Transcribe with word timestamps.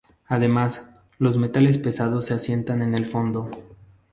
Además, 0.25 0.95
los 1.19 1.37
metales 1.37 1.77
pesados 1.77 2.25
se 2.25 2.33
asientan 2.33 2.81
en 2.81 2.95
el 2.95 3.05
fondo. 3.05 3.51